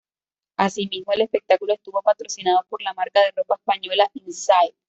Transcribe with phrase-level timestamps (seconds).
[0.57, 4.73] Asimismo, el espectáculo estuvo patrocinado por la marca de ropa española Inside.